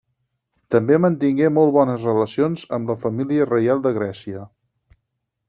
També 0.75 0.95
mantingué 1.03 1.49
molt 1.57 1.73
bones 1.75 2.07
relacions 2.09 2.65
amb 2.79 2.91
la 2.93 2.97
família 3.03 3.47
reial 3.53 3.85
de 3.87 3.93
Grècia. 4.01 4.43